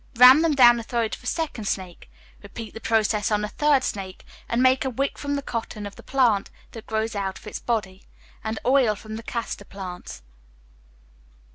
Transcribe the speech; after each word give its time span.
Ram 0.15 0.41
them 0.41 0.55
down 0.55 0.77
the 0.77 0.81
throat 0.83 1.15
of 1.15 1.21
a 1.23 1.27
second 1.27 1.65
snake. 1.65 2.09
Repeat 2.41 2.73
the 2.73 2.81
process 2.81 3.29
on 3.29 3.45
a 3.45 3.47
third 3.47 3.83
snake, 3.83 4.25
and 4.49 4.59
make 4.63 4.83
a 4.83 4.89
wick 4.89 5.15
from 5.19 5.35
the 5.35 5.43
cotton 5.43 5.85
of 5.85 5.95
the 5.95 6.01
plant 6.01 6.49
that 6.71 6.87
grows 6.87 7.15
out 7.15 7.37
of 7.37 7.45
its 7.45 7.59
body, 7.59 8.07
and 8.43 8.57
oil 8.65 8.95
from 8.95 9.15
the 9.15 9.21
castor 9.21 9.63
plants. 9.65 10.23